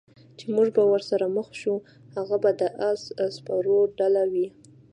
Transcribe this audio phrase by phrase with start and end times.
[0.37, 1.75] چې موږ به ورسره مخ شو،
[2.15, 3.01] هغه به د اس
[3.35, 4.47] سپرو ډله وي.